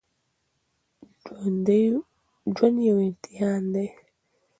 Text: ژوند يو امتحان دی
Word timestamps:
ژوند 2.55 2.77
يو 2.93 2.97
امتحان 3.07 3.63
دی 3.73 3.87